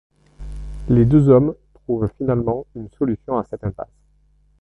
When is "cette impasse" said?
3.43-4.01